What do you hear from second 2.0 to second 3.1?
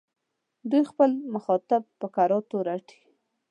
کراتو رټي.